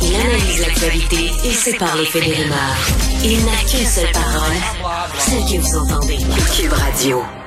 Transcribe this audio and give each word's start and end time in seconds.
Il 0.00 0.14
analyse 0.14 0.60
l'actualité 0.60 1.30
et 1.44 1.52
sépare 1.52 1.94
les 1.96 2.06
faits 2.06 2.24
des 2.24 2.32
rumeurs. 2.32 2.88
Il 3.22 3.44
n'a 3.44 3.56
qu'une 3.68 3.86
seule 3.86 4.10
parole, 4.12 4.56
celle 5.18 5.44
que 5.44 5.60
vous 5.60 5.76
entendez. 5.76 6.18
Cube 6.56 6.72
Radio. 6.72 7.37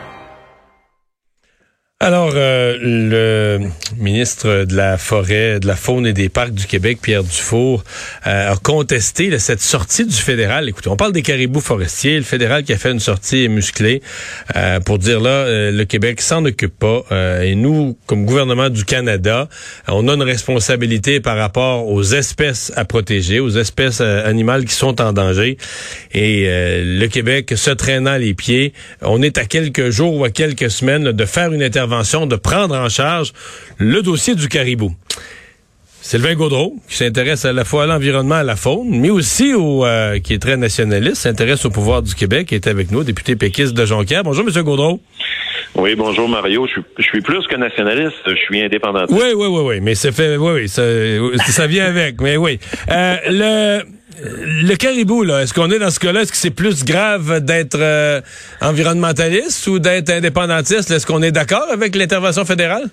Alors, 2.04 2.32
euh, 2.34 2.80
le 2.82 3.60
ministre 3.96 4.66
de 4.66 4.76
la 4.76 4.98
Forêt, 4.98 5.60
de 5.60 5.68
la 5.68 5.76
Faune 5.76 6.08
et 6.08 6.14
des 6.14 6.30
Parcs 6.30 6.52
du 6.52 6.66
Québec, 6.66 6.98
Pierre 7.00 7.24
Dufour, 7.24 7.84
euh, 8.26 8.54
a 8.54 8.56
contesté 8.56 9.38
cette 9.38 9.62
sortie 9.62 10.08
du 10.08 10.16
fédéral. 10.16 10.68
Écoutez, 10.68 10.90
on 10.90 10.96
parle 10.96 11.12
des 11.12 11.22
caribous 11.22 11.62
forestiers, 11.62 12.18
le 12.18 12.24
fédéral 12.24 12.64
qui 12.64 12.74
a 12.74 12.78
fait 12.78 12.90
une 12.90 13.00
sortie 13.00 13.48
musclée 13.50 14.02
euh, 14.56 14.80
pour 14.80 14.98
dire 14.98 15.20
là, 15.20 15.46
le 15.70 15.84
Québec 15.84 16.22
s'en 16.22 16.44
occupe 16.44 16.74
pas. 16.80 17.04
et 17.44 17.54
nous, 17.54 17.96
comme 18.08 18.26
gouvernement 18.26 18.70
du 18.70 18.84
Canada, 18.84 19.48
on 19.88 20.08
a 20.08 20.16
une 20.16 20.24
responsabilité 20.24 21.20
par 21.20 21.38
rapport 21.38 21.88
aux 21.88 22.02
espèces 22.02 22.74
à 22.76 22.84
protéger, 22.84 23.40
aux 23.40 23.52
espèces 23.52 24.02
animales 24.02 24.66
qui 24.66 24.74
sont 24.74 25.00
en 25.02 25.14
danger. 25.14 25.60
Et 26.16 26.48
le 26.48 27.06
Québec 27.06 27.54
se 27.56 27.70
traînant 27.70 28.18
les 28.18 28.34
pieds, 28.34 28.74
on 29.04 29.22
est 29.22 29.38
à 29.38 29.46
quelques 29.46 29.92
jours 29.92 30.16
ou 30.16 30.26
à 30.26 30.32
quelques 30.32 30.72
semaines 30.72 31.12
de 31.12 31.26
faire 31.26 31.54
une 31.54 31.62
intervention 31.62 31.91
de 31.92 32.36
prendre 32.36 32.76
en 32.76 32.90
charge 32.90 33.34
le 33.78 34.02
dossier 34.02 34.36
du 34.36 34.48
caribou. 34.48 34.94
Sylvain 36.02 36.34
Gaudreau, 36.34 36.76
qui 36.90 36.98
s'intéresse 36.98 37.46
à 37.46 37.54
la 37.54 37.64
fois 37.64 37.84
à 37.84 37.86
l'environnement, 37.86 38.36
à 38.36 38.44
la 38.44 38.56
faune, 38.56 38.90
mais 38.90 39.12
aussi 39.12 39.54
au, 39.54 39.86
euh, 39.86 40.20
qui 40.20 40.34
est 40.34 40.42
très 40.42 40.58
nationaliste, 40.58 41.18
s'intéresse 41.18 41.64
au 41.66 41.70
pouvoir 41.70 42.02
du 42.02 42.16
Québec, 42.16 42.48
qui 42.48 42.56
est 42.56 42.68
avec 42.68 42.92
nous, 42.92 43.04
député 43.04 43.36
péquiste 43.36 43.74
de 43.74 43.86
Jonquière. 43.86 44.24
Bonjour, 44.24 44.44
Monsieur 44.44 44.64
Gaudreau. 44.64 45.00
Oui, 45.76 45.96
bonjour 45.96 46.28
Mario. 46.28 46.66
Je 46.68 46.72
suis, 46.72 46.82
je 46.98 47.04
suis 47.04 47.22
plus 47.22 47.46
que 47.48 47.56
nationaliste, 47.56 48.18
je 48.26 48.36
suis 48.36 48.62
indépendant. 48.62 49.06
Oui, 49.10 49.34
oui, 49.36 49.48
oui, 49.48 49.62
oui, 49.64 49.80
mais 49.82 49.96
c'est 49.96 50.12
fait, 50.12 50.38
oui, 50.38 50.52
oui, 50.54 50.70
ça, 50.70 50.84
ça 51.46 51.68
vient 51.68 51.86
avec, 51.86 52.20
mais 52.20 52.36
oui. 52.36 52.60
Euh, 52.90 53.16
le 53.30 53.82
le 54.24 54.76
caribou, 54.76 55.24
là, 55.24 55.42
est-ce 55.42 55.54
qu'on 55.54 55.72
est 55.72 55.80
dans 55.80 55.90
ce 55.90 56.00
cas-là? 56.00 56.22
Est-ce 56.22 56.32
que 56.32 56.38
c'est 56.38 56.56
plus 56.56 56.86
grave 56.86 57.40
d'être 57.42 57.80
euh, 57.80 58.22
environnementaliste 58.62 59.68
ou 59.68 59.80
d'être 59.80 60.10
indépendantiste? 60.10 60.92
Est-ce 60.92 61.08
qu'on 61.08 61.22
est 61.22 61.32
d'accord 61.32 61.68
avec 61.72 61.96
l'intervention 61.96 62.46
fédérale? 62.46 62.86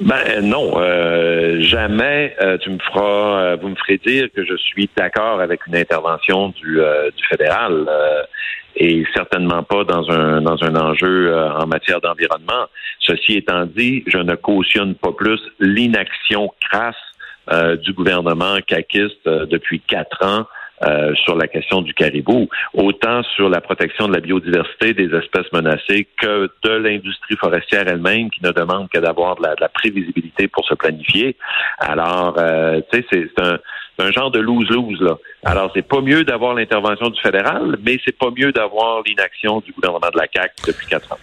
Ben 0.00 0.40
non, 0.42 0.74
euh, 0.76 1.60
jamais 1.62 2.34
euh, 2.40 2.58
tu 2.58 2.70
me 2.70 2.78
feras, 2.78 3.56
vous 3.56 3.68
me 3.68 3.76
ferez 3.76 3.98
dire 4.04 4.26
que 4.34 4.44
je 4.44 4.56
suis 4.56 4.88
d'accord 4.96 5.40
avec 5.40 5.66
une 5.66 5.76
intervention 5.76 6.48
du, 6.48 6.80
du 7.16 7.24
fédéral 7.28 7.86
et 8.76 9.04
certainement 9.14 9.62
pas 9.62 9.84
dans 9.84 10.10
un 10.10 10.40
dans 10.40 10.62
un 10.64 10.74
enjeu 10.74 11.32
en 11.32 11.66
matière 11.66 12.00
d'environnement. 12.00 12.66
Ceci 12.98 13.36
étant 13.36 13.66
dit, 13.66 14.02
je 14.08 14.18
ne 14.18 14.34
cautionne 14.34 14.96
pas 14.96 15.12
plus 15.12 15.40
l'inaction 15.60 16.50
crasse 16.68 16.96
euh, 17.52 17.76
du 17.76 17.92
gouvernement 17.92 18.56
caquiste 18.66 19.26
euh, 19.26 19.44
depuis 19.44 19.80
quatre 19.80 20.24
ans 20.24 20.46
euh, 20.82 21.14
sur 21.14 21.36
la 21.36 21.46
question 21.46 21.82
du 21.82 21.92
caribou, 21.92 22.48
autant 22.72 23.22
sur 23.22 23.50
la 23.50 23.60
protection 23.60 24.08
de 24.08 24.14
la 24.14 24.20
biodiversité 24.20 24.94
des 24.94 25.14
espèces 25.14 25.52
menacées 25.52 26.08
que 26.18 26.50
de 26.62 26.70
l'industrie 26.70 27.36
forestière 27.36 27.86
elle-même 27.86 28.30
qui 28.30 28.42
ne 28.42 28.50
demande 28.50 28.88
que 28.88 28.98
d'avoir 28.98 29.36
de 29.36 29.42
la, 29.60 29.68
prévisibilité 29.68 30.48
pour 30.48 30.64
se 30.66 30.74
planifier. 30.74 31.36
Alors, 31.78 32.34
tu 32.90 32.98
sais, 32.98 33.06
c'est 33.12 33.42
un, 33.42 33.58
un 33.98 34.10
genre 34.10 34.30
de 34.30 34.40
lose-lose 34.40 35.00
là. 35.00 35.16
Alors, 35.44 35.70
c'est 35.74 35.86
pas 35.86 36.00
mieux 36.00 36.24
d'avoir 36.24 36.54
l'intervention 36.54 37.10
du 37.10 37.20
fédéral, 37.20 37.76
mais 37.84 37.98
c'est 38.04 38.16
pas 38.16 38.30
mieux 38.36 38.52
d'avoir 38.52 39.02
l'inaction 39.06 39.60
du 39.60 39.72
gouvernement 39.72 40.10
de 40.12 40.18
la 40.18 40.26
CAQ 40.32 40.54
depuis 40.66 40.86
quatre 40.86 41.12
ans. 41.12 41.18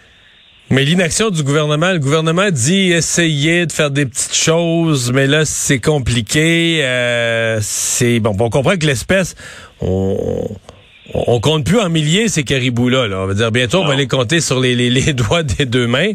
Mais 0.72 0.86
l'inaction 0.86 1.30
du 1.32 1.44
gouvernement, 1.44 1.92
le 1.92 2.00
gouvernement 2.00 2.50
dit 2.50 2.94
essayer 2.94 3.66
de 3.66 3.74
faire 3.74 3.92
des 3.92 4.06
petites 4.06 4.34
choses, 4.34 5.12
mais 5.12 5.28
là 5.28 5.44
c'est 5.44 5.80
compliqué. 5.80 6.80
Euh, 6.82 7.60
c'est 7.62 8.22
bon, 8.22 8.34
on 8.40 8.50
comprend 8.50 8.78
que 8.78 8.86
l'espèce, 8.86 9.36
on, 9.82 10.48
on 11.14 11.40
compte 11.42 11.66
plus 11.66 11.78
en 11.78 11.90
milliers 11.90 12.30
ces 12.30 12.44
caribous 12.44 12.88
là. 12.88 13.06
On 13.12 13.26
va 13.28 13.34
dire 13.34 13.52
bientôt 13.52 13.82
on 13.82 13.86
va 13.86 13.96
les 13.96 14.08
compter 14.08 14.40
sur 14.40 14.62
les, 14.62 14.74
les, 14.74 14.90
les 14.90 15.12
doigts 15.14 15.44
des 15.44 15.66
deux 15.66 15.88
mains. 15.88 16.14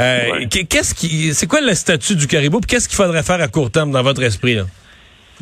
Euh, 0.00 0.46
Qu'est-ce 0.50 0.94
qui, 0.96 1.32
c'est 1.32 1.46
quoi 1.46 1.60
le 1.60 1.72
statut 1.72 2.16
du 2.16 2.26
caribou 2.26 2.58
Qu'est-ce 2.60 2.88
qu'il 2.88 2.96
faudrait 2.96 3.22
faire 3.22 3.40
à 3.40 3.46
court 3.46 3.70
terme 3.70 3.92
dans 3.92 4.02
votre 4.02 4.24
esprit 4.24 4.56
là? 4.56 4.64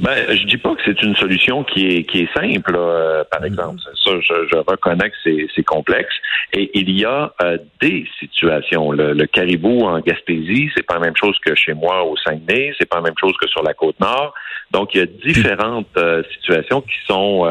Ben, 0.01 0.37
je 0.37 0.45
dis 0.47 0.57
pas 0.57 0.75
que 0.75 0.81
c'est 0.85 1.03
une 1.03 1.15
solution 1.17 1.63
qui 1.65 1.87
est 1.87 2.05
qui 2.05 2.21
est 2.21 2.33
simple, 2.35 2.75
euh, 2.75 3.23
par 3.31 3.45
exemple. 3.45 3.81
Ça, 4.03 4.13
je, 4.21 4.35
je 4.51 4.57
reconnais 4.57 5.11
que 5.11 5.47
c'est 5.55 5.63
complexe. 5.63 6.15
Et 6.53 6.71
il 6.75 6.91
y 6.99 7.05
a 7.05 7.33
euh, 7.43 7.59
des 7.81 8.07
situations. 8.19 8.93
Le, 8.93 9.27
caribou 9.27 9.83
en 9.85 10.01
Gaspésie, 10.01 10.71
c'est 10.75 10.85
pas 10.87 10.95
la 10.95 11.01
même 11.01 11.17
chose 11.17 11.37
que 11.45 11.55
chez 11.55 11.75
moi 11.75 12.03
au 12.05 12.17
Saguenay, 12.17 12.75
c'est 12.79 12.89
pas 12.89 12.97
la 12.97 13.03
même 13.03 13.15
chose 13.21 13.35
que 13.41 13.47
sur 13.49 13.63
la 13.63 13.75
côte 13.75 13.99
nord. 14.01 14.35
Donc, 14.71 14.95
il 14.95 14.99
y 14.99 15.03
a 15.03 15.07
différentes 15.07 15.97
euh, 15.97 16.23
situations 16.35 16.81
qui 16.81 16.97
sont 17.07 17.47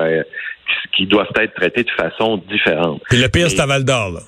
qui 0.95 1.07
doivent 1.07 1.31
être 1.35 1.53
traitées 1.55 1.83
de 1.83 1.91
façon 1.91 2.37
différente. 2.49 3.01
Puis 3.09 3.19
le 3.19 3.27
pire, 3.29 3.49
c'est 3.49 3.59
à 3.59 3.65
Val 3.65 3.83
d'Or, 3.83 4.11
là. 4.11 4.19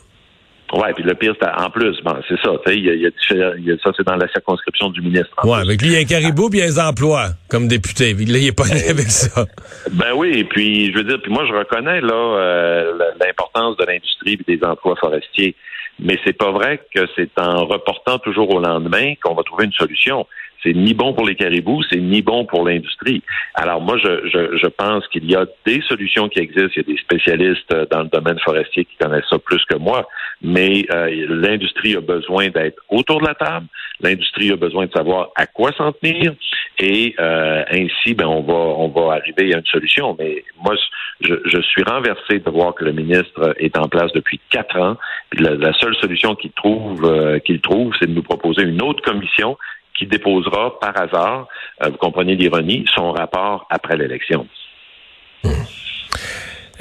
Ouais, 0.73 0.93
puis 0.93 1.03
le 1.03 1.13
pire, 1.15 1.33
c'est 1.39 1.49
en 1.49 1.69
plus, 1.69 2.01
bon, 2.03 2.15
c'est 2.27 2.39
ça. 2.41 2.51
Il 2.67 2.85
y 2.85 2.89
a, 2.89 2.95
y 2.95 3.71
a, 3.71 3.77
ça, 3.83 3.91
c'est 3.95 4.05
dans 4.05 4.15
la 4.15 4.27
circonscription 4.29 4.89
du 4.89 5.01
ministre. 5.01 5.35
Ouais, 5.43 5.59
avec 5.59 5.81
lui, 5.81 5.89
il 5.89 5.93
y 5.93 5.97
a 5.97 5.99
un 5.99 6.05
caribou 6.05 6.49
puis 6.49 6.59
il 6.59 6.61
y 6.61 6.65
a 6.65 6.67
des 6.67 6.79
emplois 6.79 7.29
comme 7.49 7.67
député. 7.67 8.13
Là, 8.13 8.37
il 8.37 8.47
est 8.47 8.57
pas 8.57 8.67
né 8.67 8.87
avec 8.89 9.07
ça. 9.07 9.45
Ben 9.91 10.13
oui, 10.15 10.31
et 10.35 10.43
puis 10.45 10.91
je 10.91 10.97
veux 10.97 11.03
dire, 11.03 11.19
puis 11.21 11.31
moi, 11.31 11.45
je 11.45 11.53
reconnais 11.53 11.99
là 11.99 12.13
euh, 12.13 12.93
l'importance 13.19 13.75
de 13.77 13.85
l'industrie 13.85 14.39
et 14.47 14.57
des 14.57 14.65
emplois 14.65 14.95
forestiers. 14.95 15.55
Mais 15.99 16.17
c'est 16.25 16.37
pas 16.37 16.51
vrai 16.51 16.81
que 16.95 17.01
c'est 17.15 17.31
en 17.37 17.65
reportant 17.65 18.17
toujours 18.19 18.49
au 18.55 18.59
lendemain 18.59 19.13
qu'on 19.21 19.35
va 19.35 19.43
trouver 19.43 19.65
une 19.65 19.73
solution. 19.73 20.25
C'est 20.63 20.73
ni 20.73 20.93
bon 20.93 21.13
pour 21.13 21.25
les 21.25 21.35
caribous, 21.35 21.83
c'est 21.89 21.99
ni 21.99 22.21
bon 22.21 22.45
pour 22.45 22.67
l'industrie. 22.67 23.21
Alors 23.55 23.81
moi, 23.81 23.97
je, 23.97 24.27
je, 24.27 24.57
je 24.57 24.67
pense 24.67 25.07
qu'il 25.07 25.29
y 25.29 25.35
a 25.35 25.45
des 25.65 25.81
solutions 25.81 26.29
qui 26.29 26.39
existent. 26.39 26.71
Il 26.75 26.83
y 26.87 26.91
a 26.91 26.93
des 26.93 27.01
spécialistes 27.01 27.73
dans 27.91 28.03
le 28.03 28.09
domaine 28.09 28.39
forestier 28.39 28.85
qui 28.85 28.95
connaissent 28.97 29.29
ça 29.29 29.39
plus 29.39 29.63
que 29.65 29.77
moi. 29.77 30.07
Mais 30.41 30.85
euh, 30.91 31.25
l'industrie 31.29 31.95
a 31.95 32.01
besoin 32.01 32.49
d'être 32.49 32.81
autour 32.89 33.21
de 33.21 33.27
la 33.27 33.35
table. 33.35 33.67
L'industrie 34.01 34.51
a 34.51 34.55
besoin 34.55 34.85
de 34.85 34.91
savoir 34.91 35.29
à 35.35 35.45
quoi 35.45 35.71
s'en 35.73 35.91
tenir. 35.91 36.33
Et 36.79 37.13
euh, 37.19 37.63
ainsi, 37.71 38.13
ben, 38.13 38.27
on 38.27 38.41
va 38.41 38.53
on 38.53 38.87
va 38.87 39.13
arriver 39.13 39.53
à 39.53 39.57
une 39.57 39.65
solution. 39.65 40.15
Mais 40.17 40.43
moi, 40.63 40.75
je, 41.21 41.35
je 41.45 41.61
suis 41.61 41.83
renversé 41.83 42.39
de 42.39 42.49
voir 42.49 42.73
que 42.75 42.85
le 42.85 42.91
ministre 42.91 43.55
est 43.57 43.77
en 43.77 43.87
place 43.87 44.11
depuis 44.13 44.39
quatre 44.49 44.77
ans. 44.79 44.97
la, 45.37 45.55
la 45.55 45.73
seule 45.73 45.95
solution 45.95 46.35
qu'il 46.35 46.51
trouve, 46.51 47.05
euh, 47.05 47.39
qu'il 47.39 47.61
trouve, 47.61 47.93
c'est 47.99 48.07
de 48.07 48.13
nous 48.13 48.23
proposer 48.23 48.63
une 48.63 48.81
autre 48.81 49.01
commission 49.03 49.57
qui 50.01 50.07
déposera 50.07 50.79
par 50.79 50.99
hasard, 50.99 51.47
euh, 51.83 51.89
vous 51.89 51.97
comprenez 51.97 52.35
l'ironie, 52.35 52.85
son 52.95 53.11
rapport 53.11 53.67
après 53.69 53.95
l'élection. 53.95 54.47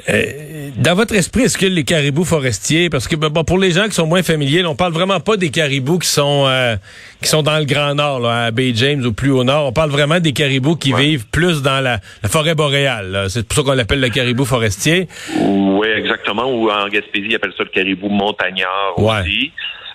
Euh, 0.09 0.71
dans 0.79 0.95
votre 0.95 1.15
esprit, 1.15 1.43
est-ce 1.43 1.59
que 1.59 1.67
les 1.67 1.85
caribous 1.85 2.25
forestiers, 2.25 2.89
parce 2.89 3.07
que 3.07 3.17
bon, 3.17 3.45
pour 3.45 3.59
les 3.59 3.73
gens 3.73 3.85
qui 3.85 3.93
sont 3.93 4.07
moins 4.07 4.23
familiers, 4.23 4.65
on 4.65 4.75
parle 4.75 4.95
vraiment 4.95 5.21
pas 5.21 5.37
des 5.37 5.51
caribous 5.51 5.99
qui 5.99 6.09
sont 6.09 6.47
euh, 6.49 6.77
qui 7.21 7.29
sont 7.29 7.43
dans 7.43 7.59
le 7.59 7.67
Grand 7.67 7.95
Nord, 7.95 8.27
à 8.27 8.51
Bay 8.51 8.73
James 8.75 9.05
ou 9.05 9.13
plus 9.13 9.31
au 9.31 9.45
nord. 9.45 9.67
On 9.67 9.73
parle 9.73 9.91
vraiment 9.91 10.19
des 10.19 10.33
caribous 10.33 10.77
qui 10.77 10.95
vivent 10.95 11.27
plus 11.29 11.61
dans 11.61 11.83
la, 11.83 11.99
forêt 12.27 12.55
boréale. 12.55 13.27
C'est 13.29 13.47
pour 13.47 13.59
ça 13.59 13.63
qu'on 13.63 13.75
l'appelle 13.75 14.01
le 14.01 14.09
caribou 14.09 14.47
forestier. 14.47 15.07
Oui, 15.39 15.89
exactement. 15.89 16.51
Ou 16.51 16.71
en 16.71 16.89
Gaspésie, 16.89 17.27
ils 17.29 17.35
appellent 17.35 17.53
ça 17.59 17.65
le 17.65 17.69
caribou 17.69 18.09
montagnard 18.09 18.95
aussi. 18.97 19.53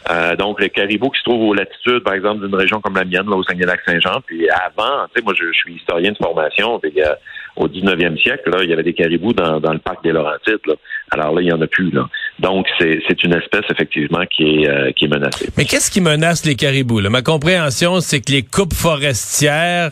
Euh, 0.10 0.36
donc, 0.36 0.62
le 0.62 0.68
caribou 0.68 1.10
qui 1.10 1.20
se 1.20 1.24
trouve 1.24 1.42
aux 1.50 1.54
latitudes, 1.54 2.04
par 2.04 2.14
exemple, 2.14 2.46
d'une 2.46 2.56
région 2.56 2.80
comme 2.80 2.96
la 2.96 3.06
mienne, 3.06 3.28
là, 3.28 3.36
au 3.36 3.44
Saguenay-Lac-Saint-Jean. 3.44 4.22
Puis 4.26 4.48
avant, 4.50 5.06
tu 5.08 5.20
sais, 5.20 5.24
moi, 5.24 5.34
je, 5.36 5.52
suis 5.52 5.76
historien 5.76 6.12
de 6.12 6.18
formation. 6.18 6.80
Puis, 6.80 6.94
euh, 7.02 7.14
au 7.56 7.68
19e 7.68 8.22
siècle, 8.22 8.50
là, 8.50 8.64
il 8.64 8.70
y 8.70 8.74
avait 8.74 8.84
des 8.84 8.94
caribous 8.94 9.34
dans, 9.34 9.60
dans 9.60 9.74
le 9.74 9.80
parc 9.80 10.04
des 10.04 10.12
Laurentides. 10.12 10.60
Là. 10.68 10.74
Alors 11.12 11.34
là, 11.34 11.42
il 11.42 11.46
n'y 11.46 11.54
en 11.54 11.62
a 11.62 11.68
plus. 11.68 11.90
Là. 11.90 12.08
Donc, 12.40 12.68
c'est 12.78 13.24
une 13.24 13.34
espèce, 13.34 13.64
effectivement, 13.72 14.26
qui 14.26 14.44
est, 14.44 14.68
euh, 14.68 14.92
qui 14.92 15.06
est 15.06 15.08
menacée. 15.08 15.50
Mais 15.58 15.64
qu'est-ce 15.64 15.90
qui 15.90 16.02
menace 16.02 16.46
les 16.46 16.56
caribous? 16.56 17.00
Là? 17.00 17.10
Ma 17.10 17.22
compréhension, 17.22 18.02
c'est 18.02 18.20
que 18.20 18.32
les 18.34 18.44
coupes 18.44 18.74
forestières, 18.74 19.92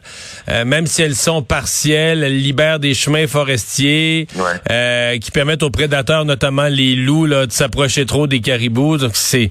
même 0.66 0.86
si 0.86 1.02
elles 1.02 1.16
sont 1.16 1.42
partielles, 1.42 2.24
elles 2.24 2.38
libèrent 2.38 2.80
des 2.80 2.94
chemins 2.94 3.28
forestiers 3.28 4.28
qui 4.28 5.32
permettent 5.32 5.64
aux 5.64 5.72
prédateurs, 5.72 6.26
notamment 6.26 6.68
les 6.68 6.96
loups, 6.96 7.26
là, 7.26 7.46
de 7.46 7.52
s'approcher 7.52 8.06
trop 8.06 8.28
des 8.28 8.42
caribous. 8.42 8.98
Donc, 8.98 9.12
c'est 9.14 9.50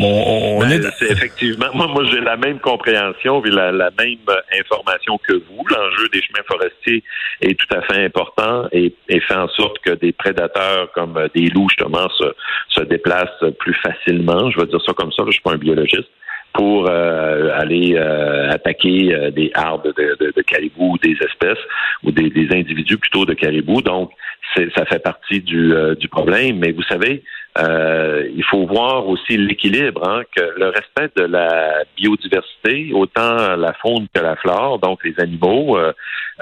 ben, 0.00 0.90
c'est 0.98 1.10
effectivement, 1.10 1.66
moi, 1.74 1.86
moi 1.88 2.04
j'ai 2.10 2.20
la 2.20 2.36
même 2.36 2.58
compréhension 2.58 3.44
et 3.44 3.50
la, 3.50 3.72
même 3.72 4.18
information 4.58 5.18
que 5.18 5.34
vous. 5.34 5.64
L'enjeu 5.68 6.08
des 6.12 6.22
chemins 6.22 6.44
forestiers 6.46 7.02
est 7.40 7.58
tout 7.58 7.74
à 7.76 7.82
fait 7.82 8.04
important 8.04 8.66
et, 8.72 8.94
fait 9.08 9.34
en 9.34 9.48
sorte 9.48 9.78
que 9.80 9.90
des 9.90 10.12
prédateurs 10.12 10.90
comme 10.92 11.18
des 11.34 11.48
loups, 11.48 11.68
justement, 11.68 12.08
se, 12.10 12.80
déplacent 12.84 13.44
plus 13.58 13.74
facilement. 13.74 14.50
Je 14.50 14.58
vais 14.58 14.66
dire 14.66 14.80
ça 14.84 14.92
comme 14.94 15.12
ça, 15.12 15.22
je 15.26 15.32
suis 15.32 15.42
pas 15.42 15.52
un 15.52 15.58
biologiste 15.58 16.08
pour 16.52 16.88
euh, 16.88 17.50
aller 17.54 17.94
euh, 17.94 18.50
attaquer 18.50 19.14
euh, 19.14 19.30
des 19.30 19.50
arbres 19.54 19.92
de, 19.96 20.16
de, 20.18 20.32
de, 20.34 20.42
caribous, 20.42 20.98
des 21.02 21.16
espèces 21.24 21.62
ou 22.02 22.10
des, 22.10 22.30
des 22.30 22.48
individus 22.56 22.98
plutôt 22.98 23.24
de 23.24 23.34
caribous. 23.34 23.82
Donc, 23.82 24.10
ça 24.56 24.84
fait 24.86 24.98
partie 24.98 25.40
du, 25.40 25.72
du 26.00 26.08
problème. 26.08 26.58
Mais 26.58 26.72
vous 26.72 26.82
savez, 26.82 27.22
euh, 27.58 28.28
il 28.34 28.44
faut 28.44 28.64
voir 28.64 29.08
aussi 29.08 29.36
l'équilibre, 29.36 30.08
hein, 30.08 30.22
que 30.36 30.42
le 30.56 30.68
respect 30.68 31.10
de 31.16 31.24
la 31.24 31.82
biodiversité, 31.96 32.92
autant 32.94 33.56
la 33.56 33.72
faune 33.74 34.06
que 34.14 34.20
la 34.20 34.36
flore, 34.36 34.78
donc 34.78 35.04
les 35.04 35.18
animaux, 35.18 35.76
euh, 35.76 35.92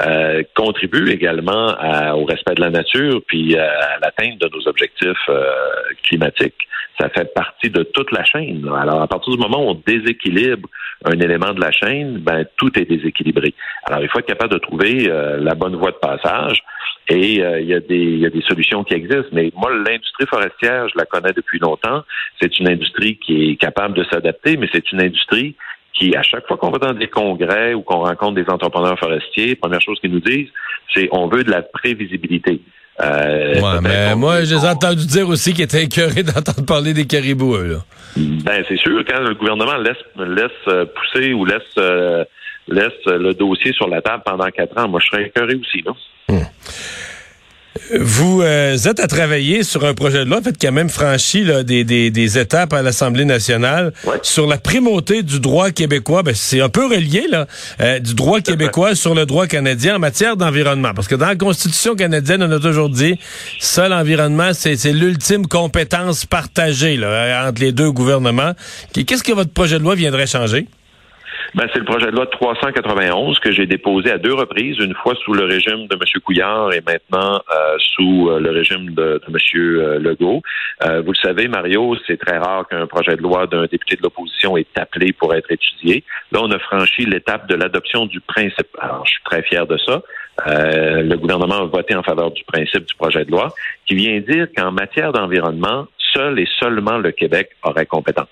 euh, 0.06 0.42
contribue 0.54 1.10
également 1.10 1.74
au 2.14 2.24
respect 2.24 2.54
de 2.54 2.60
la 2.60 2.70
nature 2.70 3.20
puis 3.26 3.56
à 3.56 3.98
l'atteinte 4.00 4.38
de 4.38 4.48
nos 4.54 4.68
objectifs 4.68 5.30
climatiques. 6.04 6.68
Ça 7.00 7.08
fait 7.08 7.32
partie 7.32 7.70
de 7.70 7.84
toute 7.84 8.12
la 8.12 8.24
chaîne. 8.24 8.68
Alors, 8.76 9.02
à 9.02 9.06
partir 9.06 9.32
du 9.32 9.38
moment 9.38 9.64
où 9.64 9.70
on 9.70 9.82
déséquilibre 9.86 10.68
un 11.04 11.18
élément 11.18 11.52
de 11.52 11.60
la 11.60 11.70
chaîne, 11.70 12.18
ben 12.18 12.44
tout 12.56 12.76
est 12.78 12.84
déséquilibré. 12.84 13.54
Alors, 13.84 14.00
il 14.02 14.08
faut 14.08 14.18
être 14.18 14.26
capable 14.26 14.52
de 14.52 14.58
trouver 14.58 15.08
la 15.38 15.54
bonne 15.54 15.76
voie 15.76 15.92
de 15.92 15.96
passage. 15.96 16.62
Et 17.08 17.42
euh, 17.42 17.60
il, 17.60 17.68
y 17.68 17.74
a 17.74 17.80
des, 17.80 18.16
y 18.18 18.26
a 18.26 18.30
des 18.30 18.42
solutions 18.42 18.84
qui 18.84 18.94
existent. 18.94 19.30
Mais 19.32 19.50
moi, 19.56 19.70
l'industrie 19.72 20.26
forestière, 20.26 20.86
la 20.98 21.06
connais 21.06 21.32
depuis 21.32 21.58
longtemps. 21.58 22.02
C'est 22.40 22.58
une 22.58 22.68
industrie 22.68 23.18
qui 23.18 23.50
est 23.50 23.56
capable 23.56 23.94
de 23.94 24.04
s'adapter, 24.04 24.56
mais 24.56 24.68
c'est 24.72 24.92
une 24.92 25.00
industrie 25.00 25.56
qui, 25.94 26.14
à 26.16 26.22
chaque 26.22 26.46
fois 26.46 26.56
qu'on 26.56 26.70
va 26.70 26.78
dans 26.78 26.92
des 26.92 27.08
congrès 27.08 27.74
ou 27.74 27.82
qu'on 27.82 28.04
rencontre 28.04 28.34
des 28.34 28.48
entrepreneurs 28.48 28.98
forestiers, 28.98 29.56
première 29.56 29.80
chose 29.80 29.98
qu'ils 30.00 30.12
nous 30.12 30.20
disent, 30.20 30.48
c'est 30.94 31.08
on 31.12 31.28
veut 31.28 31.44
de 31.44 31.50
la 31.50 31.62
prévisibilité. 31.62 32.60
Euh, 33.00 33.60
ouais, 33.60 33.80
mais 33.80 34.16
moi, 34.16 34.42
j'ai 34.42 34.56
entendu 34.56 35.06
dire 35.06 35.28
aussi 35.28 35.54
qu'ils 35.54 35.64
étaient 35.64 35.84
écœurés 35.84 36.22
d'entendre 36.24 36.66
parler 36.66 36.94
des 36.94 37.06
caribous, 37.06 37.56
eux, 37.56 37.68
là. 37.68 37.78
Ben, 38.16 38.64
c'est 38.68 38.78
sûr, 38.78 39.04
quand 39.08 39.20
le 39.20 39.34
gouvernement 39.34 39.76
laisse, 39.76 39.96
laisse 40.16 40.50
euh, 40.66 40.84
pousser 40.86 41.32
ou 41.32 41.44
laisse, 41.44 41.62
euh, 41.78 42.24
laisse 42.66 43.04
le 43.06 43.34
dossier 43.34 43.72
sur 43.72 43.88
la 43.88 44.02
table 44.02 44.24
pendant 44.26 44.48
quatre 44.48 44.76
ans, 44.78 44.88
moi, 44.88 45.00
je 45.00 45.06
serais 45.10 45.26
écœuré 45.26 45.54
aussi, 45.54 45.82
là. 45.82 45.92
Hmm. 46.28 46.42
Vous 47.98 48.42
euh, 48.42 48.76
êtes 48.76 49.00
à 49.00 49.06
travailler 49.06 49.62
sur 49.62 49.84
un 49.84 49.94
projet 49.94 50.18
de 50.18 50.24
loi, 50.24 50.38
en 50.38 50.42
fait, 50.42 50.56
qui 50.56 50.66
a 50.66 50.70
même 50.70 50.90
franchi 50.90 51.46
des, 51.64 51.84
des, 51.84 52.38
étapes 52.38 52.72
à 52.72 52.82
l'Assemblée 52.82 53.24
nationale 53.24 53.92
sur 54.22 54.46
la 54.46 54.58
primauté 54.58 55.22
du 55.22 55.40
droit 55.40 55.70
québécois. 55.70 56.22
Ben, 56.22 56.34
c'est 56.34 56.60
un 56.60 56.68
peu 56.68 56.86
relié 56.86 57.26
là, 57.28 57.46
euh, 57.80 57.98
du 57.98 58.14
droit 58.14 58.40
québécois 58.40 58.94
sur 58.94 59.14
le 59.14 59.24
droit 59.26 59.46
canadien 59.46 59.96
en 59.96 59.98
matière 59.98 60.36
d'environnement. 60.36 60.92
Parce 60.94 61.08
que 61.08 61.14
dans 61.14 61.26
la 61.26 61.36
Constitution 61.36 61.94
canadienne, 61.94 62.42
on 62.42 62.50
a 62.50 62.60
toujours 62.60 62.90
dit, 62.90 63.18
ça, 63.60 63.88
l'environnement, 63.88 64.50
c'est 64.52 64.92
l'ultime 64.92 65.46
compétence 65.46 66.26
partagée 66.26 66.96
là, 66.96 67.48
entre 67.48 67.62
les 67.62 67.72
deux 67.72 67.90
gouvernements. 67.90 68.52
Qu'est-ce 68.92 69.22
que 69.22 69.32
votre 69.32 69.52
projet 69.52 69.78
de 69.78 69.84
loi 69.84 69.94
viendrait 69.94 70.26
changer? 70.26 70.66
Ben, 71.54 71.66
c'est 71.72 71.78
le 71.78 71.86
projet 71.86 72.06
de 72.06 72.10
loi 72.16 72.26
391 72.26 73.38
que 73.38 73.52
j'ai 73.52 73.66
déposé 73.66 74.10
à 74.10 74.18
deux 74.18 74.34
reprises, 74.34 74.76
une 74.80 74.94
fois 74.94 75.14
sous 75.24 75.32
le 75.32 75.44
régime 75.44 75.86
de 75.86 75.94
M. 75.94 76.20
Couillard 76.22 76.74
et 76.74 76.82
maintenant 76.86 77.40
euh, 77.50 77.76
sous 77.78 78.28
euh, 78.28 78.38
le 78.38 78.50
régime 78.50 78.90
de, 78.90 79.20
de 79.26 79.28
M. 79.28 79.36
Euh, 79.54 79.98
Legault. 79.98 80.42
vous 80.82 81.12
le 81.12 81.18
savez, 81.22 81.48
Mario, 81.48 81.96
c'est 82.06 82.18
très 82.18 82.36
rare 82.36 82.68
qu'un 82.68 82.86
projet 82.86 83.16
de 83.16 83.22
loi 83.22 83.46
d'un 83.46 83.62
député 83.62 83.96
de 83.96 84.02
l'opposition 84.02 84.58
est 84.58 84.78
appelé 84.78 85.12
pour 85.14 85.34
être 85.34 85.50
étudié. 85.50 86.04
Là, 86.32 86.40
on 86.42 86.50
a 86.50 86.58
franchi 86.58 87.06
l'étape 87.06 87.48
de 87.48 87.54
l'adoption 87.54 88.04
du 88.04 88.20
principe. 88.20 88.68
Alors, 88.78 89.06
je 89.06 89.12
suis 89.12 89.22
très 89.24 89.42
fier 89.42 89.66
de 89.66 89.78
ça. 89.78 90.02
le 90.46 91.16
gouvernement 91.16 91.62
a 91.62 91.66
voté 91.66 91.94
en 91.94 92.02
faveur 92.02 92.30
du 92.30 92.44
principe 92.44 92.84
du 92.84 92.94
projet 92.94 93.24
de 93.24 93.30
loi 93.30 93.54
qui 93.86 93.94
vient 93.94 94.20
dire 94.20 94.48
qu'en 94.54 94.70
matière 94.70 95.12
d'environnement, 95.12 95.86
et 96.18 96.48
seulement 96.58 96.98
le 96.98 97.12
Québec 97.12 97.50
aurait 97.62 97.86
compétence. 97.86 98.28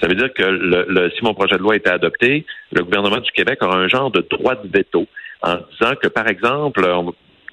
Ça 0.00 0.08
veut 0.08 0.14
dire 0.14 0.32
que 0.34 0.42
le, 0.42 1.10
si 1.10 1.24
mon 1.24 1.34
projet 1.34 1.56
de 1.56 1.62
loi 1.62 1.76
était 1.76 1.90
adopté, 1.90 2.44
le 2.72 2.82
gouvernement 2.84 3.18
du 3.18 3.30
Québec 3.32 3.62
aura 3.62 3.76
un 3.76 3.88
genre 3.88 4.10
de 4.10 4.26
droit 4.30 4.54
de 4.56 4.68
veto 4.68 5.06
en 5.42 5.56
disant 5.78 5.94
que, 6.00 6.08
par 6.08 6.28
exemple, 6.28 6.84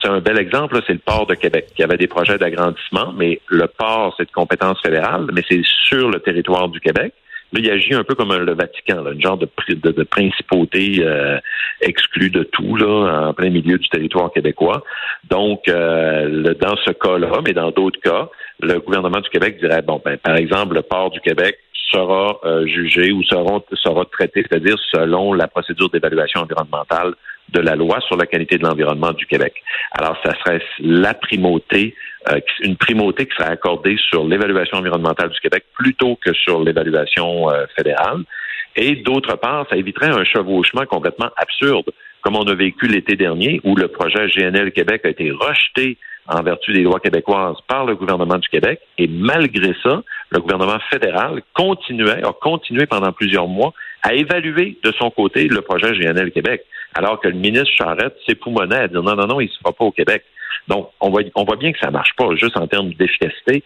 c'est 0.02 0.10
un 0.10 0.20
bel 0.20 0.38
exemple, 0.38 0.80
c'est 0.86 0.94
le 0.94 1.00
port 1.00 1.26
de 1.26 1.36
Québec, 1.36 1.68
qui 1.76 1.84
avait 1.84 1.98
des 1.98 2.08
projets 2.08 2.38
d'agrandissement, 2.38 3.14
mais 3.16 3.40
le 3.48 3.68
port, 3.68 4.14
c'est 4.18 4.26
de 4.26 4.32
compétence 4.32 4.82
fédérale, 4.82 5.28
mais 5.34 5.42
c'est 5.48 5.62
sur 5.64 6.10
le 6.10 6.20
territoire 6.20 6.68
du 6.70 6.80
Québec. 6.80 7.14
Là, 7.54 7.60
il 7.64 7.70
agit 7.70 7.94
un 7.94 8.04
peu 8.04 8.16
comme 8.16 8.36
le 8.36 8.54
Vatican, 8.54 9.04
là, 9.04 9.12
une 9.12 9.22
genre 9.22 9.38
de, 9.38 9.48
de, 9.70 10.04
principauté 10.04 10.98
euh, 11.00 11.38
exclue 11.80 12.30
de 12.30 12.44
tout, 12.44 12.76
là, 12.76 13.30
en 13.30 13.34
plein 13.34 13.50
milieu 13.50 13.78
du 13.78 13.88
territoire 13.88 14.32
québécois. 14.32 14.84
Donc, 15.30 15.68
euh, 15.68 16.54
dans 16.56 16.76
ce 16.78 16.92
cas-là, 16.92 17.42
mais 17.46 17.54
dans 17.54 17.72
d'autres 17.72 18.00
cas, 18.02 18.30
le 18.62 18.80
gouvernement 18.80 19.20
du 19.20 19.30
Québec 19.30 19.58
dirait, 19.60 19.82
bon, 19.82 20.02
ben, 20.04 20.18
par 20.18 20.36
exemple, 20.36 20.76
le 20.76 20.82
port 20.82 21.10
du 21.12 21.20
Québec 21.20 21.58
sera 21.92 22.40
euh, 22.44 22.66
jugé 22.68 23.12
ou 23.12 23.24
sera, 23.24 23.62
sera 23.74 24.06
traité, 24.06 24.44
c'est-à-dire 24.50 24.78
selon 24.92 25.34
la 25.34 25.48
procédure 25.48 25.90
d'évaluation 25.90 26.42
environnementale 26.42 27.14
de 27.50 27.60
la 27.60 27.76
loi 27.76 28.00
sur 28.02 28.18
la 28.18 28.26
qualité 28.26 28.58
de 28.58 28.64
l'environnement 28.64 29.12
du 29.12 29.26
Québec. 29.28 29.54
Alors, 29.92 30.18
ça 30.24 30.32
serait 30.40 30.62
la 30.80 31.14
primauté, 31.14 31.96
euh, 32.30 32.40
une 32.62 32.76
primauté 32.76 33.28
qui 33.28 33.36
serait 33.36 33.52
accordée 33.52 33.98
sur 34.10 34.26
l'évaluation 34.26 34.80
environnementale 34.80 35.30
du 35.30 35.40
Québec 35.40 35.66
plutôt 35.74 36.18
que 36.24 36.34
sur 36.34 36.64
l'évaluation 36.64 37.50
euh, 37.52 37.66
fédérale. 37.76 38.24
Et 38.76 38.96
d'autre 38.96 39.38
part, 39.38 39.68
ça 39.70 39.78
éviterait 39.78 40.10
un 40.10 40.26
chevauchement 40.26 40.86
complètement 40.86 41.30
absurde, 41.38 41.92
comme 42.22 42.36
on 42.36 42.48
a 42.48 42.56
vécu 42.56 42.88
l'été 42.88 43.16
dernier, 43.16 43.62
où 43.64 43.76
le 43.76 43.88
projet 43.88 44.28
GNL 44.28 44.72
Québec 44.72 45.02
a 45.06 45.10
été 45.10 45.32
rejeté 45.32 45.98
en 46.28 46.42
vertu 46.42 46.74
des 46.74 46.82
lois 46.82 47.00
québécoises 47.00 47.58
par 47.68 47.86
le 47.86 47.96
gouvernement 47.96 48.38
du 48.38 48.50
Québec. 48.50 48.80
Et 48.98 49.08
malgré 49.08 49.74
ça, 49.84 50.02
le 50.32 50.40
gouvernement 50.40 50.80
fédéral 50.90 51.42
continuait, 51.54 52.24
a 52.24 52.34
continué 52.34 52.86
pendant 52.86 53.12
plusieurs 53.12 53.48
mois 53.48 53.74
à 54.02 54.14
évaluer 54.14 54.78
de 54.84 54.92
son 55.00 55.10
côté 55.10 55.48
le 55.48 55.62
projet 55.62 55.92
GNL 55.92 56.32
Québec, 56.32 56.64
alors 56.94 57.20
que 57.20 57.28
le 57.28 57.36
ministre 57.36 57.72
Charette 57.76 58.16
s'époumonait 58.26 58.76
à 58.76 58.88
dire 58.88 59.04
non, 59.04 59.16
non, 59.16 59.28
non, 59.28 59.40
il 59.40 59.48
ne 59.48 59.52
se 59.52 59.58
fera 59.60 59.74
pas 59.74 59.86
au 59.86 59.92
Québec. 59.92 60.24
Donc, 60.68 60.90
on 61.00 61.10
voit, 61.10 61.22
on 61.36 61.44
voit 61.44 61.58
bien 61.58 61.72
que 61.72 61.80
ça 61.80 61.92
marche 61.92 62.16
pas, 62.18 62.36
juste 62.36 62.58
en 62.58 62.68
termes 62.68 62.94
d'efficacité. 62.94 63.64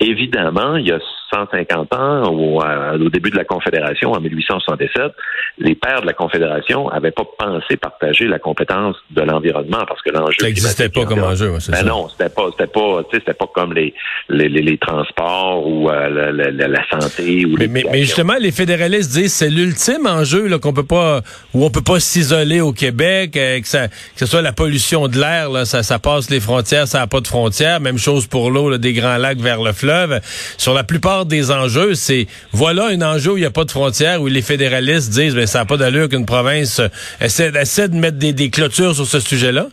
Évidemment, 0.00 0.76
il 0.76 0.88
y 0.88 0.92
a 0.92 0.98
150 1.32 1.94
ans, 1.94 2.32
au, 2.32 2.62
euh, 2.62 2.98
au, 2.98 3.08
début 3.08 3.30
de 3.30 3.36
la 3.36 3.44
Confédération, 3.44 4.12
en 4.12 4.20
1867, 4.20 5.12
les 5.58 5.74
pères 5.74 6.00
de 6.00 6.06
la 6.06 6.12
Confédération 6.12 6.90
n'avaient 6.90 7.12
pas 7.12 7.24
pensé 7.38 7.76
partager 7.76 8.26
la 8.26 8.38
compétence 8.38 8.96
de 9.10 9.22
l'environnement 9.22 9.84
parce 9.86 10.02
que 10.02 10.10
l'enjeu. 10.10 10.36
Ça 10.40 10.46
n'existait 10.46 10.88
pas 10.88 11.04
comme 11.04 11.22
enjeu, 11.22 11.52
c'est 11.60 11.72
ben 11.72 11.84
non, 11.84 12.08
c'était 12.08 12.28
pas, 12.28 12.48
c'était 12.50 12.66
pas, 12.66 13.02
c'était 13.12 13.34
pas 13.34 13.46
comme 13.54 13.72
les, 13.72 13.94
les, 14.28 14.48
les, 14.48 14.78
transports 14.78 15.66
ou 15.66 15.88
euh, 15.88 16.32
la, 16.32 16.68
la, 16.68 16.88
santé 16.90 17.44
ou 17.44 17.56
mais, 17.58 17.68
mais, 17.68 17.84
mais, 17.90 18.00
justement, 18.00 18.34
les 18.40 18.50
fédéralistes 18.50 19.12
disent 19.12 19.34
c'est 19.34 19.50
l'ultime 19.50 20.06
enjeu 20.06 20.48
là 20.48 20.58
qu'on 20.58 20.72
peut 20.72 20.84
pas, 20.84 21.20
où 21.54 21.64
on 21.64 21.70
peut 21.70 21.82
pas 21.82 22.00
s'isoler 22.00 22.60
au 22.60 22.72
Québec, 22.72 23.36
euh, 23.36 23.60
que, 23.60 23.68
ça, 23.68 23.88
que 23.88 23.94
ce 24.16 24.26
soit 24.26 24.42
la 24.42 24.52
pollution 24.52 25.06
de 25.06 25.18
l'air, 25.18 25.50
là, 25.50 25.64
ça, 25.64 25.82
ça 25.82 25.98
passe 25.98 26.30
les 26.30 26.39
frontières, 26.40 26.88
ça 26.88 26.98
n'a 26.98 27.06
pas 27.06 27.20
de 27.20 27.26
frontières. 27.26 27.80
Même 27.80 27.98
chose 27.98 28.26
pour 28.26 28.50
l'eau 28.50 28.76
des 28.78 28.92
grands 28.92 29.16
lacs 29.16 29.38
vers 29.38 29.62
le 29.62 29.72
fleuve. 29.72 30.20
Sur 30.58 30.74
la 30.74 30.84
plupart 30.84 31.26
des 31.26 31.50
enjeux, 31.50 31.94
c'est 31.94 32.26
voilà 32.52 32.86
un 32.86 33.02
enjeu 33.02 33.32
où 33.32 33.36
il 33.36 33.40
n'y 33.40 33.46
a 33.46 33.50
pas 33.50 33.64
de 33.64 33.70
frontières, 33.70 34.20
où 34.20 34.26
les 34.26 34.42
fédéralistes 34.42 35.10
disent 35.12 35.34
ben, 35.34 35.46
ça 35.46 35.60
n'a 35.60 35.64
pas 35.64 35.76
d'allure 35.76 36.08
qu'une 36.08 36.26
province 36.26 36.80
essaie, 37.20 37.52
essaie 37.60 37.88
de 37.88 37.96
mettre 37.96 38.18
des, 38.18 38.32
des 38.32 38.50
clôtures 38.50 38.94
sur 38.94 39.06
ce 39.06 39.20
sujet-là? 39.20 39.66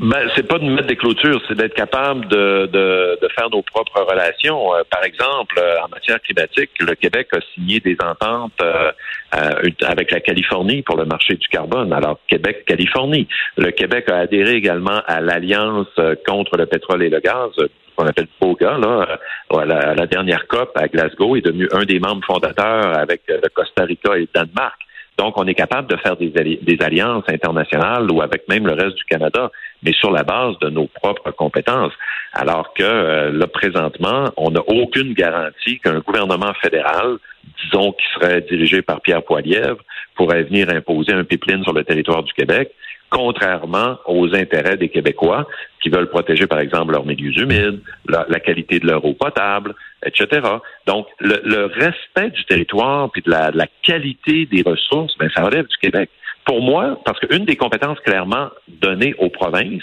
Ben, 0.00 0.30
c'est 0.34 0.48
pas 0.48 0.58
de 0.58 0.64
mettre 0.64 0.86
des 0.86 0.96
clôtures, 0.96 1.42
c'est 1.46 1.54
d'être 1.54 1.74
capable 1.74 2.26
de, 2.28 2.66
de, 2.72 3.18
de, 3.20 3.28
faire 3.36 3.50
nos 3.50 3.60
propres 3.60 4.00
relations. 4.00 4.74
Euh, 4.74 4.82
par 4.90 5.04
exemple, 5.04 5.58
euh, 5.58 5.76
en 5.84 5.88
matière 5.88 6.18
climatique, 6.22 6.70
le 6.80 6.94
Québec 6.94 7.28
a 7.34 7.40
signé 7.52 7.80
des 7.80 7.98
ententes 8.02 8.54
euh, 8.62 8.92
avec 9.32 10.10
la 10.10 10.20
Californie 10.20 10.82
pour 10.82 10.96
le 10.96 11.04
marché 11.04 11.34
du 11.34 11.46
carbone. 11.48 11.92
Alors, 11.92 12.18
Québec-Californie. 12.28 13.28
Le 13.56 13.70
Québec 13.70 14.10
a 14.10 14.18
adhéré 14.18 14.54
également 14.54 15.00
à 15.06 15.20
l'Alliance 15.20 15.88
contre 16.26 16.56
le 16.56 16.66
pétrole 16.66 17.02
et 17.02 17.10
le 17.10 17.20
gaz 17.20 17.50
qu'on 17.96 18.06
appelle 18.06 18.28
POGA, 18.38 18.78
là, 18.78 19.18
à 19.50 19.64
la, 19.64 19.94
la 19.94 20.06
dernière 20.06 20.46
COP 20.46 20.70
à 20.74 20.88
Glasgow, 20.88 21.36
est 21.36 21.42
devenu 21.42 21.68
un 21.72 21.84
des 21.84 22.00
membres 22.00 22.24
fondateurs 22.24 22.98
avec 22.98 23.22
le 23.28 23.48
Costa 23.52 23.84
Rica 23.84 24.16
et 24.16 24.20
le 24.20 24.28
Danemark. 24.34 24.80
Donc, 25.20 25.34
on 25.36 25.46
est 25.46 25.54
capable 25.54 25.86
de 25.86 25.96
faire 25.96 26.16
des, 26.16 26.78
alliances 26.80 27.24
internationales 27.28 28.10
ou 28.10 28.22
avec 28.22 28.48
même 28.48 28.66
le 28.66 28.72
reste 28.72 28.96
du 28.96 29.04
Canada, 29.04 29.50
mais 29.82 29.92
sur 29.92 30.10
la 30.10 30.22
base 30.22 30.58
de 30.60 30.70
nos 30.70 30.86
propres 30.86 31.30
compétences. 31.30 31.92
Alors 32.32 32.72
que 32.72 32.82
euh, 32.82 33.30
là, 33.30 33.46
présentement, 33.46 34.24
on 34.38 34.50
n'a 34.50 34.62
aucune 34.66 35.12
garantie 35.12 35.78
qu'un 35.78 35.98
gouvernement 35.98 36.54
fédéral, 36.62 37.18
disons 37.64 37.92
qui 37.92 38.06
serait 38.14 38.40
dirigé 38.42 38.82
par 38.82 39.00
Pierre 39.00 39.22
Poilievre, 39.22 39.82
pourrait 40.16 40.44
venir 40.44 40.68
imposer 40.70 41.12
un 41.12 41.24
pipeline 41.24 41.62
sur 41.62 41.72
le 41.72 41.84
territoire 41.84 42.22
du 42.22 42.32
Québec 42.32 42.72
contrairement 43.10 43.98
aux 44.06 44.34
intérêts 44.34 44.76
des 44.76 44.88
Québécois 44.88 45.46
qui 45.82 45.90
veulent 45.90 46.08
protéger, 46.08 46.46
par 46.46 46.60
exemple, 46.60 46.92
leurs 46.92 47.04
milieux 47.04 47.36
humides, 47.36 47.80
la, 48.08 48.40
qualité 48.40 48.78
de 48.78 48.86
leur 48.86 49.04
eau 49.04 49.14
potable, 49.14 49.74
etc. 50.06 50.40
Donc, 50.86 51.08
le, 51.18 51.66
respect 51.66 52.30
du 52.30 52.44
territoire 52.44 53.10
puis 53.10 53.22
de 53.22 53.30
la, 53.30 53.66
qualité 53.82 54.46
des 54.46 54.62
ressources, 54.62 55.16
ben, 55.18 55.28
ça 55.34 55.42
relève 55.42 55.66
du 55.66 55.76
Québec. 55.78 56.08
Pour 56.44 56.62
moi, 56.62 57.00
parce 57.04 57.18
qu'une 57.20 57.44
des 57.44 57.56
compétences 57.56 57.98
clairement 58.00 58.48
données 58.68 59.14
aux 59.18 59.28
provinces, 59.28 59.82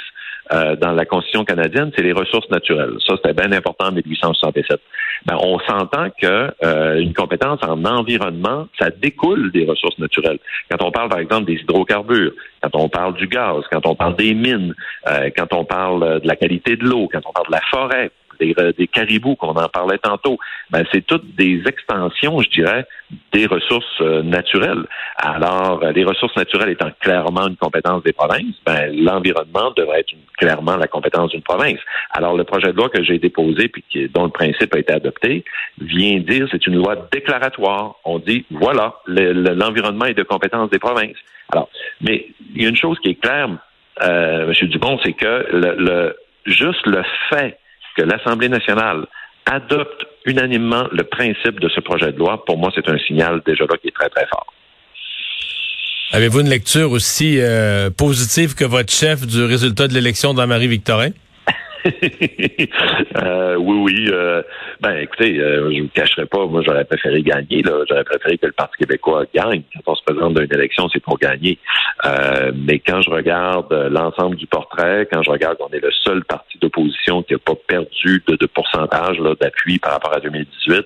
euh, 0.51 0.75
dans 0.75 0.91
la 0.91 1.05
Constitution 1.05 1.45
canadienne, 1.45 1.91
c'est 1.95 2.03
les 2.03 2.13
ressources 2.13 2.49
naturelles. 2.49 2.95
Ça, 3.05 3.15
c'était 3.17 3.33
bien 3.33 3.51
important 3.51 3.87
en 3.87 3.91
1867. 3.91 4.79
Ben, 5.25 5.35
on 5.41 5.59
s'entend 5.59 6.09
que 6.21 6.51
euh, 6.63 6.99
une 6.99 7.13
compétence 7.13 7.59
en 7.63 7.83
environnement, 7.85 8.67
ça 8.79 8.89
découle 8.89 9.51
des 9.51 9.65
ressources 9.65 9.97
naturelles. 9.99 10.39
Quand 10.69 10.81
on 10.85 10.91
parle, 10.91 11.09
par 11.09 11.19
exemple, 11.19 11.45
des 11.45 11.55
hydrocarbures, 11.55 12.33
quand 12.61 12.75
on 12.75 12.89
parle 12.89 13.15
du 13.15 13.27
gaz, 13.27 13.63
quand 13.71 13.85
on 13.85 13.95
parle 13.95 14.15
des 14.15 14.33
mines, 14.33 14.73
euh, 15.07 15.29
quand 15.35 15.53
on 15.53 15.65
parle 15.65 16.21
de 16.21 16.27
la 16.27 16.35
qualité 16.35 16.75
de 16.75 16.85
l'eau, 16.85 17.09
quand 17.11 17.21
on 17.25 17.33
parle 17.33 17.47
de 17.47 17.51
la 17.51 17.61
forêt, 17.69 18.11
des, 18.39 18.55
des 18.77 18.87
caribous 18.87 19.35
qu'on 19.35 19.55
en 19.55 19.69
parlait 19.69 19.97
tantôt, 19.97 20.37
ben, 20.69 20.83
c'est 20.91 21.05
toutes 21.05 21.35
des 21.35 21.63
extensions, 21.65 22.41
je 22.41 22.49
dirais, 22.49 22.85
des 23.31 23.45
ressources 23.45 24.01
naturelles. 24.01 24.85
Alors, 25.17 25.83
les 25.95 26.03
ressources 26.03 26.35
naturelles 26.35 26.69
étant 26.69 26.91
clairement 26.99 27.47
une 27.47 27.55
compétence 27.55 28.03
des 28.03 28.13
provinces, 28.13 28.55
ben, 28.65 28.93
l'environnement 28.93 29.71
devrait 29.75 30.01
être 30.01 30.13
clairement 30.37 30.75
la 30.75 30.87
compétence 30.87 31.31
d'une 31.31 31.41
province. 31.41 31.79
Alors, 32.11 32.35
le 32.35 32.43
projet 32.43 32.71
de 32.71 32.77
loi 32.77 32.89
que 32.89 33.03
j'ai 33.03 33.19
déposé, 33.19 33.67
puis 33.69 33.83
dont 34.13 34.25
le 34.25 34.31
principe 34.31 34.73
a 34.75 34.79
été 34.79 34.93
adopté, 34.93 35.43
vient 35.79 36.19
dire 36.19 36.47
c'est 36.51 36.65
une 36.67 36.75
loi 36.75 36.95
déclaratoire. 37.11 37.95
On 38.05 38.19
dit, 38.19 38.45
voilà, 38.51 38.95
l'environnement 39.07 40.05
est 40.05 40.13
de 40.13 40.23
compétence 40.23 40.69
des 40.69 40.79
provinces. 40.79 41.17
Alors, 41.49 41.69
mais 42.01 42.27
il 42.55 42.63
y 42.63 42.65
a 42.65 42.69
une 42.69 42.75
chose 42.75 42.97
qui 42.99 43.11
est 43.11 43.21
claire, 43.21 43.49
euh, 44.03 44.51
M. 44.51 44.69
Dubon, 44.69 44.99
c'est 45.03 45.13
que 45.13 45.47
le, 45.51 46.15
juste 46.45 46.85
le 46.85 47.03
fait 47.29 47.57
que 47.97 48.03
l'Assemblée 48.03 48.49
nationale 48.49 49.05
adopte 49.45 50.05
unanimement 50.25 50.87
le 50.91 51.03
principe 51.03 51.59
de 51.59 51.69
ce 51.69 51.79
projet 51.79 52.11
de 52.11 52.17
loi, 52.17 52.43
pour 52.45 52.57
moi, 52.57 52.71
c'est 52.75 52.87
un 52.89 52.97
signal 52.99 53.41
déjà 53.45 53.63
là 53.63 53.77
qui 53.81 53.87
est 53.87 53.95
très, 53.95 54.09
très 54.09 54.27
fort. 54.27 54.53
Avez-vous 56.11 56.41
une 56.41 56.49
lecture 56.49 56.91
aussi 56.91 57.39
euh, 57.39 57.89
positive 57.89 58.55
que 58.55 58.63
votre 58.63 58.93
chef 58.93 59.25
du 59.25 59.43
résultat 59.43 59.87
de 59.87 59.93
l'élection 59.93 60.33
d'Anne-Marie 60.33 60.67
Victorin? 60.67 61.09
euh, 63.17 63.55
oui, 63.55 63.77
oui. 63.77 64.07
Euh, 64.11 64.41
ben, 64.81 64.97
écoutez, 64.97 65.39
euh, 65.39 65.69
je 65.71 65.77
ne 65.77 65.81
vous 65.83 65.89
cacherai 65.93 66.25
pas, 66.25 66.45
moi, 66.45 66.61
j'aurais 66.65 66.85
préféré 66.85 67.21
gagner. 67.21 67.61
Là. 67.61 67.83
J'aurais 67.87 68.03
préféré 68.03 68.37
que 68.37 68.47
le 68.47 68.51
Parti 68.51 68.77
québécois 68.77 69.25
gagne. 69.33 69.63
Quand 69.73 69.91
on 69.91 69.95
se 69.95 69.96
présente 70.07 70.33
dans 70.33 70.41
élection, 70.41 70.87
c'est 70.91 71.01
pour 71.01 71.17
gagner. 71.17 71.57
Euh, 72.05 72.51
mais 72.55 72.79
quand 72.79 73.01
je 73.01 73.09
regarde 73.09 73.71
l'ensemble 73.91 74.35
du 74.35 74.47
portrait, 74.47 75.07
quand 75.11 75.21
je 75.23 75.29
regarde 75.29 75.57
qu'on 75.57 75.69
est 75.69 75.83
le 75.83 75.91
seul 76.03 76.23
parti 76.23 76.57
d'opposition 76.59 77.23
qui 77.23 77.33
n'a 77.33 77.39
pas 77.39 77.55
perdu 77.67 78.23
de, 78.27 78.45
pourcentage 78.47 79.17
d'appui 79.39 79.79
par 79.79 79.93
rapport 79.93 80.15
à 80.15 80.19
2018, 80.19 80.85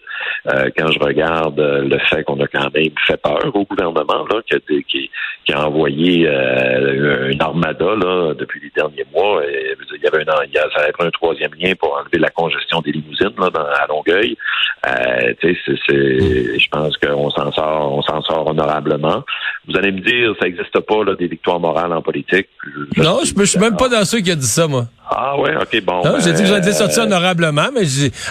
quand 0.78 0.92
je 0.92 1.00
regarde 1.00 1.60
le 1.60 1.98
fait 2.10 2.24
qu'on 2.24 2.40
a 2.42 2.48
quand 2.48 2.74
même 2.74 2.92
fait 3.06 3.22
peur 3.22 3.40
au 3.54 3.64
gouvernement, 3.64 4.26
là, 4.30 4.42
qui, 4.48 5.10
a, 5.54 5.68
envoyé 5.68 6.28
une 6.28 7.42
armada 7.42 7.96
là, 7.96 8.34
depuis 8.34 8.60
les 8.62 8.72
derniers 8.76 9.06
mois, 9.14 9.44
il 9.46 10.02
y 10.02 10.08
avait 10.08 10.28
un, 10.30 10.44
il 10.46 10.54
y 10.54 10.58
a, 10.58 10.68
ça 10.76 10.88
un 11.00 11.10
troisième 11.12 11.52
lien 11.60 11.74
pour 11.76 11.98
enlever 11.98 12.20
la 12.20 12.30
congestion 12.30 12.82
des 12.82 12.92
limousines 12.92 13.34
là, 13.38 13.50
à 13.80 13.88
Longueuil. 13.88 14.38
Euh, 14.88 15.34
je 15.42 16.68
pense 16.70 16.98
qu'on 16.98 17.30
s'en 17.30 17.52
sort, 17.52 17.94
on 17.94 18.02
s'en 18.02 18.22
sort 18.22 18.48
honorablement. 18.48 19.11
Vous 19.68 19.78
allez 19.78 19.92
me 19.92 20.00
dire, 20.00 20.34
ça 20.40 20.46
n'existe 20.46 20.80
pas 20.80 21.04
là, 21.04 21.16
des 21.16 21.28
victoires 21.28 21.60
morales 21.60 21.94
en 21.94 22.02
politique. 22.02 22.48
non, 22.98 23.20
je, 23.24 23.34
ne 23.36 23.46
suis 23.46 23.60
même 23.60 23.78
pas 23.78 23.90
dans 23.90 24.06
ceux 24.06 24.20
qui 24.20 24.32
a 24.32 24.36
dit 24.36 24.48
ça, 24.48 24.68
moi. 24.68 24.88
Ah 25.14 25.38
ouais, 25.38 25.54
ok, 25.58 25.84
bon. 25.84 26.04
Non, 26.06 26.20
j'ai 26.24 26.32
dit 26.32 26.42
que 26.42 26.48
j'allais 26.48 26.66
été 26.66 26.72
sorti 26.72 27.00
honorablement, 27.00 27.68
mais 27.76 27.82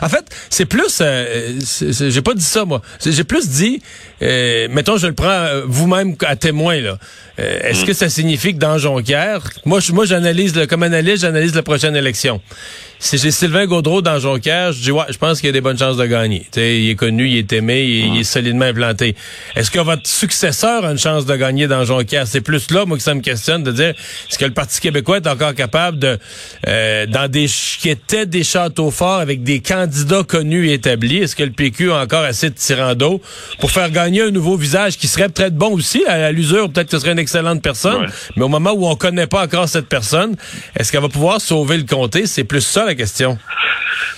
en 0.00 0.08
fait, 0.08 0.24
c'est 0.48 0.64
plus, 0.64 1.00
euh, 1.02 1.58
j'ai 1.90 2.22
pas 2.22 2.32
dit 2.32 2.42
ça 2.42 2.64
moi. 2.64 2.80
J'ai 3.04 3.24
plus 3.24 3.50
dit, 3.50 3.82
euh, 4.22 4.66
mettons, 4.70 4.96
je 4.96 5.06
le 5.06 5.12
prends 5.12 5.28
euh, 5.28 5.62
vous-même 5.66 6.14
à 6.26 6.36
témoin 6.36 6.80
là. 6.80 6.96
Euh, 7.38 7.58
est-ce 7.62 7.84
hmm. 7.84 7.86
que 7.86 7.92
ça 7.92 8.08
signifie 8.08 8.54
que 8.54 8.58
dans 8.58 8.76
Jonquière, 8.78 9.42
moi, 9.64 9.80
moi, 9.92 10.04
j'analyse 10.04 10.54
comme 10.68 10.82
analyste, 10.82 11.22
j'analyse 11.22 11.54
la 11.54 11.62
prochaine 11.62 11.96
élection. 11.96 12.40
Si 12.98 13.16
j'ai 13.16 13.30
Sylvain 13.30 13.64
Gaudreau 13.64 14.02
dans 14.02 14.18
Jonquière, 14.18 14.72
je 14.72 14.82
dis 14.82 14.90
ouais, 14.90 15.04
je 15.08 15.16
pense 15.16 15.40
qu'il 15.40 15.46
y 15.46 15.48
a 15.48 15.52
des 15.52 15.62
bonnes 15.62 15.78
chances 15.78 15.96
de 15.96 16.04
gagner. 16.04 16.46
T'sais, 16.50 16.82
il 16.82 16.90
est 16.90 16.96
connu, 16.96 17.26
il 17.28 17.38
est 17.38 17.52
aimé, 17.54 17.82
il, 17.82 18.20
est 18.20 18.24
solidement 18.24 18.66
implanté. 18.66 19.16
Est-ce 19.56 19.70
que 19.70 19.80
votre 19.80 20.06
successeur 20.06 20.84
a 20.84 20.90
une 20.90 20.98
chance 20.98 21.24
de 21.24 21.34
gagner 21.34 21.66
dans 21.66 21.82
Jonquière? 21.84 22.26
C'est 22.26 22.42
plus 22.42 22.70
là, 22.70 22.84
moi, 22.84 22.98
que 22.98 23.02
ça 23.02 23.14
me 23.14 23.22
questionne 23.22 23.62
de 23.62 23.72
dire 23.72 23.94
est-ce 24.28 24.36
que 24.36 24.44
le 24.44 24.52
Parti 24.52 24.80
québécois 24.80 25.16
est 25.16 25.26
encore 25.26 25.54
capable 25.54 25.98
de 25.98 26.18
euh, 26.70 27.06
dans 27.06 27.28
des 27.28 27.46
qui 27.46 27.88
étaient 27.88 28.26
des 28.26 28.44
châteaux 28.44 28.90
forts 28.90 29.18
avec 29.18 29.42
des 29.42 29.60
candidats 29.60 30.22
connus 30.22 30.68
et 30.68 30.74
établis, 30.74 31.18
est-ce 31.18 31.34
que 31.34 31.42
le 31.42 31.50
PQ 31.50 31.92
a 31.92 32.02
encore 32.02 32.24
assez 32.24 32.50
de 32.50 32.54
tirant 32.54 32.94
d'eau 32.94 33.20
pour 33.58 33.70
faire 33.70 33.90
gagner 33.90 34.22
un 34.22 34.30
nouveau 34.30 34.56
visage 34.56 34.96
qui 34.96 35.08
serait 35.08 35.28
peut-être 35.28 35.56
bon 35.56 35.72
aussi 35.72 36.04
à, 36.06 36.30
l'usure, 36.32 36.70
peut-être 36.70 36.86
que 36.86 36.92
ce 36.92 36.98
serait 37.00 37.12
une 37.12 37.18
excellente 37.18 37.62
personne, 37.62 38.06
mais 38.36 38.44
au 38.44 38.48
moment 38.48 38.72
où 38.72 38.86
on 38.86 38.94
connaît 38.94 39.26
pas 39.26 39.42
encore 39.42 39.68
cette 39.68 39.88
personne, 39.88 40.36
est-ce 40.76 40.92
qu'elle 40.92 41.02
va 41.02 41.08
pouvoir 41.08 41.40
sauver 41.40 41.76
le 41.76 41.84
comté? 41.84 42.26
C'est 42.26 42.44
plus 42.44 42.60
ça 42.60 42.84
la 42.84 42.94
question. 42.94 43.38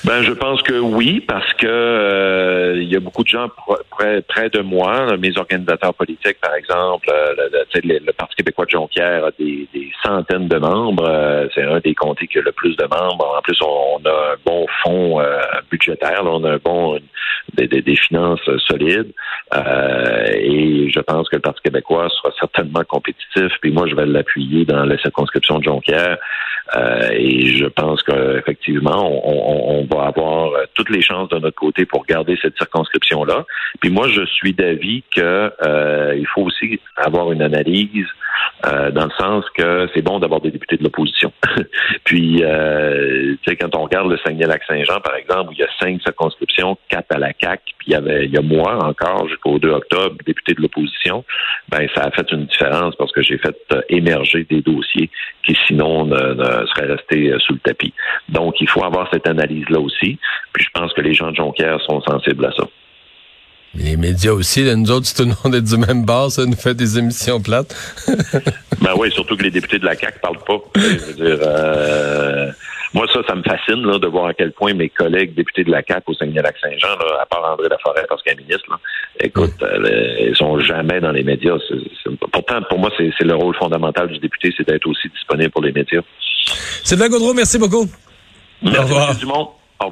Ben, 0.05 0.23
je 0.23 0.33
pense 0.33 0.63
que 0.63 0.75
oui, 0.75 1.21
parce 1.21 1.53
que 1.55 1.67
euh, 1.67 2.75
il 2.77 2.93
y 2.93 2.97
a 2.97 3.01
beaucoup 3.01 3.23
de 3.23 3.29
gens 3.29 3.49
près, 3.91 4.21
près 4.23 4.51
de 4.51 4.61
moi, 4.61 5.17
mes 5.17 5.37
organisateurs 5.39 5.95
politiques, 5.95 6.39
par 6.41 6.55
exemple, 6.55 7.09
euh, 7.13 7.35
le, 7.85 7.99
le, 7.99 8.13
Parti 8.13 8.35
québécois 8.37 8.65
de 8.65 8.71
Jonquière 8.71 9.27
a 9.27 9.31
des, 9.39 9.69
centaines 10.03 10.49
de 10.49 10.59
membres. 10.59 11.09
Euh, 11.09 11.47
c'est 11.55 11.63
un 11.63 11.79
des 11.79 11.95
comtés 11.95 12.27
qui 12.27 12.39
le 12.43 12.53
plus 12.53 12.77
de 12.77 12.85
membres. 12.85 13.37
En 13.39 13.43
plus, 13.43 13.59
on, 13.63 14.01
a 14.05 14.33
un 14.33 14.37
bon 14.45 14.67
fonds 14.83 15.23
budgétaire, 15.71 16.23
on 16.25 16.45
a 16.45 16.53
un 16.53 16.59
bon 16.59 16.99
des, 17.55 17.97
finances 17.97 18.41
solides. 18.69 19.13
et 19.55 20.91
je 20.91 21.01
pense 21.01 21.29
que 21.29 21.37
le 21.37 21.43
Parti 21.43 21.61
québécois 21.63 22.09
sera 22.11 22.33
certainement 22.39 22.85
compétitif. 22.85 23.53
Puis 23.61 23.71
moi, 23.71 23.87
je 23.89 23.95
vais 23.95 24.07
l'appuyer 24.07 24.65
dans 24.65 24.85
la 24.85 24.99
circonscription 24.99 25.59
de 25.59 25.65
Jonquière. 25.65 26.19
et 27.13 27.47
je 27.47 27.67
pense 27.67 28.03
qu'effectivement, 28.03 29.09
on, 29.27 29.83
on 29.83 29.85
va 29.95 30.07
avoir 30.07 30.53
euh, 30.53 30.65
toutes 30.75 30.91
les 30.91 31.03
chances 31.03 31.29
de 31.29 31.39
notre 31.39 31.57
côté 31.57 31.87
pour 31.87 32.05
garder 32.07 32.39
cette 32.41 32.57
circonscription-là. 32.57 33.45
Puis 33.81 33.91
moi, 33.91 34.09
je 34.09 34.25
suis 34.27 34.53
d'avis 34.53 35.03
que 35.15 35.53
euh, 35.67 36.15
il 36.17 36.27
faut 36.27 36.43
aussi 36.43 36.81
avoir 36.97 37.33
une 37.33 37.43
analyse 37.43 38.07
euh, 38.67 38.91
dans 38.91 39.05
le 39.05 39.11
sens 39.19 39.45
que 39.57 39.89
c'est 39.95 40.03
bon 40.03 40.19
d'avoir 40.19 40.41
des 40.41 40.51
députés 40.51 40.77
de 40.77 40.85
l'opposition. 40.85 41.33
puis, 42.05 42.22
euh, 42.43 43.37
tu 43.43 43.51
sais, 43.51 43.57
quand 43.57 43.75
on 43.77 43.85
regarde 43.85 44.11
le 44.11 44.19
Saguenay-Lac-Saint-Jean, 44.19 45.01
par 45.01 45.15
exemple, 45.17 45.51
où 45.51 45.53
il 45.53 45.59
y 45.59 45.63
a 45.63 45.69
cinq 45.81 46.01
circonscriptions, 46.03 46.77
quatre 46.89 47.15
à 47.15 47.19
la 47.19 47.33
CAC, 47.33 47.61
puis 47.79 47.89
il 47.89 47.93
y 47.93 47.95
avait, 47.95 48.27
il 48.27 48.33
y 48.33 48.37
a 48.37 48.43
moi 48.43 48.85
encore 48.85 49.29
jusqu'au 49.29 49.59
2 49.59 49.71
octobre, 49.71 50.17
député 50.25 50.55
de 50.55 50.63
l'opposition, 50.63 51.25
ben 51.69 51.87
ça 51.95 52.05
a 52.05 52.11
fait 52.11 52.31
une 52.33 52.47
différence 52.47 52.95
parce 52.97 53.13
que 53.13 53.23
j'ai 53.23 53.39
fait 53.39 53.57
émerger 53.89 54.47
des 54.49 54.61
dossiers 54.61 55.11
qui 55.45 55.57
sinon 55.67 56.05
ne, 56.05 56.35
seraient 56.67 56.93
restés 56.93 57.35
sous 57.47 57.55
le 57.55 57.61
tapis. 57.61 57.93
Donc, 58.29 58.61
il 58.61 58.69
faut 58.69 58.85
avoir 58.85 59.09
cette 59.13 59.27
analyse-là 59.27 59.81
aussi. 59.81 60.19
Puis, 60.53 60.65
je 60.65 60.71
pense 60.73 60.93
que 60.93 61.01
les 61.01 61.15
gens 61.15 61.31
de 61.31 61.37
Jonquière 61.37 61.81
sont 61.83 62.01
sensibles 62.03 62.47
à 62.47 62.53
ça. 62.53 62.65
Les 63.75 63.97
médias 63.97 64.33
aussi, 64.33 64.63
nous 64.77 64.91
autres, 64.91 65.07
si 65.07 65.15
tout 65.15 65.23
le 65.23 65.35
monde 65.43 65.55
est 65.55 65.63
du 65.63 65.77
même 65.79 66.05
bord, 66.05 66.31
ça 66.31 66.45
nous 66.45 66.57
fait 66.57 66.75
des 66.75 66.99
émissions 66.99 67.41
plates. 67.41 67.75
ben 68.83 68.93
oui, 68.99 69.11
surtout 69.13 69.35
que 69.35 69.45
les 69.45 69.51
députés 69.51 69.79
de 69.79 69.87
la 69.87 69.95
CAQ 69.95 70.19
parlent 70.21 70.45
pas. 70.47 70.59
Je 70.77 70.81
veux 70.81 71.15
dire, 71.15 71.39
euh, 71.41 72.51
moi, 72.93 73.07
ça, 73.11 73.21
ça 73.27 73.35
me 73.35 73.43
fascine 73.43 73.83
là, 73.87 73.99
de 73.99 74.07
voir 74.07 74.27
à 74.27 74.35
quel 74.35 74.53
point 74.53 74.75
mes 74.75 74.91
collègues 74.91 75.35
députés 75.35 75.65
de 75.65 75.71
la 75.71 75.83
CAQ 75.83 76.03
au 76.07 76.15
Saguenay-Lac-Saint-Jean, 76.15 76.99
à 77.19 77.25
part 77.25 77.51
André 77.51 77.69
Laforêt 77.71 78.05
parce 78.11 78.23
qu'elle 78.23 78.35
est 78.35 78.43
ministre, 78.43 78.69
là, 78.69 78.77
écoute, 79.21 79.55
euh, 79.63 80.29
ils 80.29 80.37
sont 80.37 80.61
jamais 80.61 81.01
dans 81.01 81.13
les 81.13 81.23
médias. 81.23 81.57
pourtant, 82.31 82.61
pour 82.69 82.79
moi, 82.79 82.91
c'est 82.99 83.25
le 83.25 83.35
rôle 83.35 83.55
fondamental 83.57 84.09
du 84.09 84.19
député, 84.19 84.53
c'est 84.55 84.67
d'être 84.67 84.87
aussi 84.87 85.09
disponible 85.09 85.51
pour 85.51 85.63
les 85.63 85.73
médias. 85.73 86.03
Sylvain 86.85 87.09
Gaudreau, 87.09 87.33
merci 87.33 87.59
beaucoup. 87.59 87.87
Merci, 88.63 88.79
Au 88.79 88.83
revoir. 88.83 89.53